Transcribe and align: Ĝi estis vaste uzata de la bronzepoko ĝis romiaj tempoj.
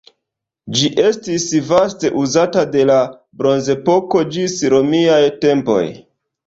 Ĝi 0.77 0.89
estis 1.03 1.45
vaste 1.67 2.11
uzata 2.23 2.65
de 2.77 2.89
la 2.93 2.97
bronzepoko 3.43 4.27
ĝis 4.35 4.61
romiaj 4.77 5.25
tempoj. 5.47 5.83